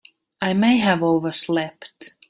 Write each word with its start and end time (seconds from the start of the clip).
I 0.41 0.53
may 0.53 0.77
have 0.77 1.03
overslept. 1.03 2.15